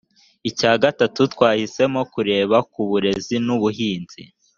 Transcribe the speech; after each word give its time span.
icya 0.49 0.73
gatatu 0.83 1.21
twahisemo 1.33 2.01
kureba 2.13 2.57
kuburezi 2.71 3.35
n’ubuhinzi 3.45 4.21